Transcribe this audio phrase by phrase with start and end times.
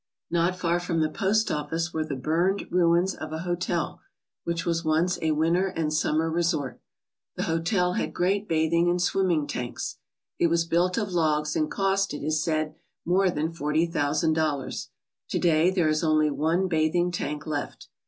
[0.31, 4.01] Not far from the post office were the burned ruins of a hotel,
[4.45, 6.81] which was once a winter and summer resort.
[7.35, 9.97] The hotel had great bathing and swim ming tanks.
[10.39, 12.73] It was built of logs and cost, it is said,
[13.05, 14.89] more than forty thousand dollars.
[15.29, 17.87] To day there is only one bathing tank left.